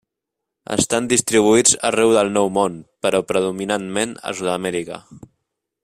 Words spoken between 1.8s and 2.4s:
arreu del